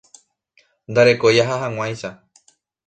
[0.91, 2.09] Ndarekói aha hag̃uáicha.